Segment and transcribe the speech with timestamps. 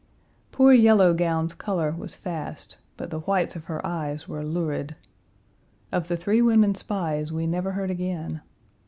[0.51, 4.95] Poor Yellow Gown's color was fast, but the whites of her eyes were lurid.
[5.91, 8.41] Of the three women spies we never heard again.